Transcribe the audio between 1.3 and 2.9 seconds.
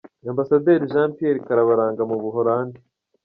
Karabaranga mu Buholandi.